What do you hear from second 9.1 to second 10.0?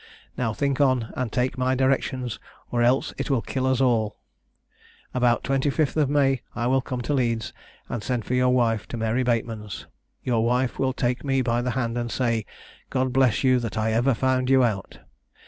Bateman's;